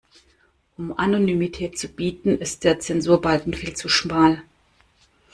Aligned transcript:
Um 0.79 0.97
Anonymität 0.97 1.77
zu 1.77 1.87
bieten, 1.87 2.39
ist 2.39 2.63
der 2.63 2.79
Zensurbalken 2.79 3.53
viel 3.53 3.75
zu 3.75 3.87
schmal. 3.87 4.41